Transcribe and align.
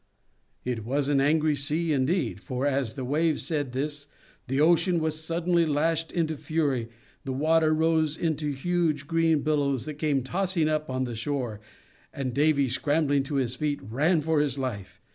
It 0.65 0.83
was 0.83 1.09
an 1.09 1.21
angry 1.21 1.55
sea, 1.55 1.93
indeed; 1.93 2.39
for, 2.39 2.65
as 2.65 2.95
the 2.95 3.05
Wave 3.05 3.39
said 3.39 3.71
this, 3.71 4.07
the 4.47 4.59
ocean 4.59 4.99
was 4.99 5.23
suddenly 5.23 5.63
lashed 5.63 6.11
into 6.11 6.35
fury, 6.37 6.89
the 7.23 7.31
water 7.31 7.71
rose 7.71 8.17
into 8.17 8.49
huge, 8.51 9.05
green 9.05 9.43
billows 9.43 9.85
that 9.85 9.99
came 9.99 10.23
tossing 10.23 10.67
up 10.67 10.89
on 10.89 11.03
the 11.03 11.13
shore, 11.13 11.61
and 12.11 12.33
Davy, 12.33 12.67
scrambling 12.67 13.21
to 13.25 13.35
his 13.35 13.53
feet, 13.55 13.79
ran 13.83 14.21
for 14.21 14.39
his 14.39 14.57
life. 14.57 14.99